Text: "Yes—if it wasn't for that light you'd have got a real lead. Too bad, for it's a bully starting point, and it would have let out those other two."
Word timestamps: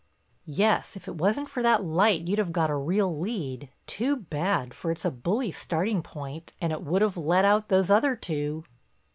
"Yes—if 0.47 1.07
it 1.07 1.13
wasn't 1.13 1.47
for 1.47 1.61
that 1.61 1.83
light 1.85 2.27
you'd 2.27 2.39
have 2.39 2.51
got 2.51 2.71
a 2.71 2.75
real 2.75 3.19
lead. 3.19 3.69
Too 3.85 4.15
bad, 4.15 4.73
for 4.73 4.89
it's 4.89 5.05
a 5.05 5.11
bully 5.11 5.51
starting 5.51 6.01
point, 6.01 6.53
and 6.59 6.73
it 6.73 6.81
would 6.83 7.03
have 7.03 7.17
let 7.17 7.45
out 7.45 7.67
those 7.69 7.91
other 7.91 8.15
two." 8.15 8.63